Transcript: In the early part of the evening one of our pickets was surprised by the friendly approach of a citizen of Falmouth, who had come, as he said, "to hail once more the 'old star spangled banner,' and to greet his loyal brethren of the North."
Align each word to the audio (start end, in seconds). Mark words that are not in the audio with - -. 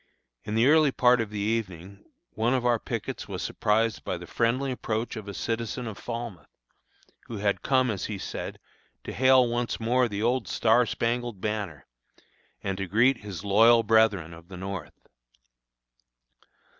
In 0.45 0.55
the 0.55 0.65
early 0.65 0.91
part 0.91 1.21
of 1.21 1.29
the 1.29 1.37
evening 1.37 2.03
one 2.31 2.55
of 2.55 2.65
our 2.65 2.79
pickets 2.79 3.27
was 3.27 3.43
surprised 3.43 4.03
by 4.03 4.17
the 4.17 4.25
friendly 4.25 4.71
approach 4.71 5.15
of 5.15 5.27
a 5.27 5.33
citizen 5.35 5.85
of 5.85 5.95
Falmouth, 5.95 6.47
who 7.27 7.37
had 7.37 7.61
come, 7.61 7.91
as 7.91 8.05
he 8.05 8.17
said, 8.17 8.57
"to 9.03 9.13
hail 9.13 9.47
once 9.47 9.79
more 9.79 10.07
the 10.07 10.23
'old 10.23 10.47
star 10.47 10.87
spangled 10.87 11.39
banner,' 11.39 11.85
and 12.63 12.79
to 12.79 12.87
greet 12.87 13.17
his 13.19 13.43
loyal 13.45 13.83
brethren 13.83 14.33
of 14.33 14.47
the 14.47 14.57
North." 14.57 15.05